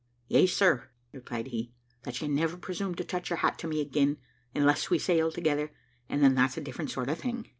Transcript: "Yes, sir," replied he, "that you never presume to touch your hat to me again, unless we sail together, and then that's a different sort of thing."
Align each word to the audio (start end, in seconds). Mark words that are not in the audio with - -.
"Yes, 0.27 0.51
sir," 0.51 0.89
replied 1.11 1.49
he, 1.49 1.73
"that 2.05 2.19
you 2.23 2.27
never 2.27 2.57
presume 2.57 2.95
to 2.95 3.03
touch 3.03 3.29
your 3.29 3.37
hat 3.37 3.59
to 3.59 3.67
me 3.67 3.81
again, 3.81 4.17
unless 4.55 4.89
we 4.89 4.97
sail 4.97 5.31
together, 5.31 5.69
and 6.09 6.23
then 6.23 6.33
that's 6.33 6.57
a 6.57 6.61
different 6.61 6.89
sort 6.89 7.07
of 7.07 7.19
thing." 7.19 7.47